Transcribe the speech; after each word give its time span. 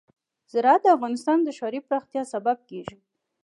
زراعت 0.51 0.81
د 0.83 0.87
افغانستان 0.97 1.37
د 1.43 1.49
ښاري 1.57 1.79
پراختیا 1.87 2.21
سبب 2.33 2.57
کېږي. 2.69 2.95